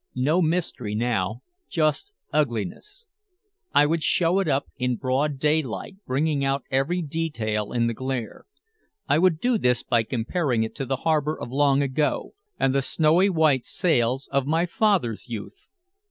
[0.15, 3.05] No mystery now, just ugliness.
[3.71, 8.45] I would show it up in broad daylight, bringing out every detail in the glare.
[9.07, 12.81] I would do this by comparing it to the harbor of long ago, and the
[12.81, 15.67] snowy white sails of my father's youth.